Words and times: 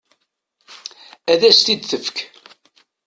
Ad 1.31 1.41
as-t-id-tfek. 1.49 2.17